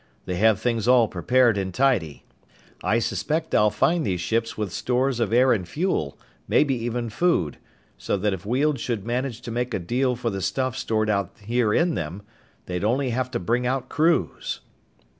They 0.25 0.37
have 0.37 0.59
things 0.59 0.87
all 0.87 1.07
prepared 1.07 1.59
and 1.59 1.71
tidy. 1.71 2.23
I 2.83 2.97
suspect 2.97 3.53
I'll 3.53 3.69
find 3.69 4.03
these 4.03 4.19
ships 4.19 4.57
with 4.57 4.73
stores 4.73 5.19
of 5.19 5.31
air 5.31 5.53
and 5.53 5.69
fuel, 5.69 6.17
maybe 6.47 6.73
even 6.73 7.11
food, 7.11 7.59
so 7.99 8.17
that 8.17 8.33
if 8.33 8.43
Weald 8.43 8.79
should 8.79 9.05
manage 9.05 9.41
to 9.41 9.51
make 9.51 9.75
a 9.75 9.79
deal 9.79 10.15
for 10.15 10.31
the 10.31 10.41
stuff 10.41 10.75
stored 10.75 11.11
out 11.11 11.35
here 11.41 11.71
in 11.71 11.93
them, 11.93 12.23
they'd 12.65 12.83
only 12.83 13.11
have 13.11 13.29
to 13.29 13.39
bring 13.39 13.67
out 13.67 13.89
crews." 13.89 14.61